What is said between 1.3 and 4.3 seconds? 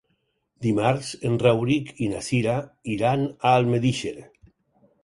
Rauric i na Cira iran a Almedíxer.